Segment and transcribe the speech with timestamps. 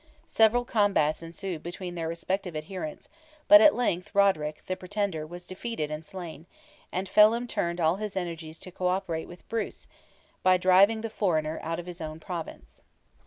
[0.25, 3.07] Several combats ensued between their respective adherents,
[3.47, 6.47] but at length Roderick, the pretender, was defeated and slain,
[6.91, 9.87] and Felim turned all his energies to co operate with Bruce,
[10.41, 12.81] by driving the foreigner out of his own province.